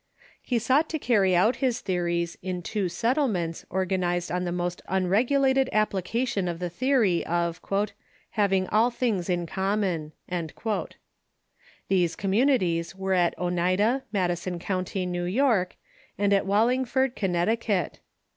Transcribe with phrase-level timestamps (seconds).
[0.41, 5.67] He sought to carry out his theories in two settlements organized on the most unregulated
[5.67, 7.61] THE MORMONS 583 application of the theory of
[8.31, 10.13] "having all things in common."
[11.87, 15.75] These communities were at Oneida, Madison County, New York,
[16.17, 17.99] and at Wallingford, Connecticut.